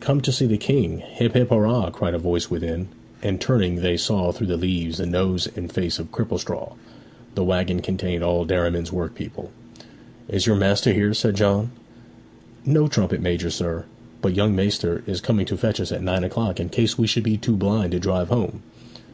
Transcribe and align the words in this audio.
'Come 0.00 0.20
to 0.20 0.32
see 0.32 0.44
the 0.44 0.58
King, 0.58 0.98
hip 0.98 1.32
hip 1.32 1.48
hurrah!' 1.48 1.88
cried 1.88 2.12
a 2.12 2.18
voice 2.18 2.50
within, 2.50 2.88
and 3.22 3.40
turning 3.40 3.76
they 3.76 3.96
saw 3.96 4.30
through 4.30 4.48
the 4.48 4.58
leaves 4.58 4.98
the 4.98 5.06
nose 5.06 5.48
and 5.56 5.72
face 5.72 5.98
of 5.98 6.12
Cripplestraw. 6.12 6.74
The 7.36 7.42
waggon 7.42 7.80
contained 7.80 8.22
all 8.22 8.44
Derriman's 8.44 8.92
workpeople. 8.92 9.50
'Is 10.28 10.44
your 10.44 10.56
master 10.56 10.92
here?' 10.92 11.14
said 11.14 11.36
John. 11.36 11.70
'No, 12.66 12.86
trumpet 12.86 13.22
major, 13.22 13.48
sir. 13.48 13.86
But 14.20 14.34
young 14.36 14.54
maister 14.54 15.02
is 15.06 15.22
coming 15.22 15.46
to 15.46 15.56
fetch 15.56 15.80
us 15.80 15.90
at 15.90 16.02
nine 16.02 16.22
o'clock, 16.22 16.60
in 16.60 16.68
case 16.68 16.98
we 16.98 17.06
should 17.06 17.24
be 17.24 17.38
too 17.38 17.56
blind 17.56 17.92
to 17.92 17.98
drive 17.98 18.28
home.' 18.28 18.60